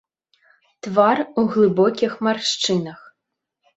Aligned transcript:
Твар 0.87 1.21
у 1.41 1.45
глыбокіх 1.51 2.11
маршчынах. 2.29 2.99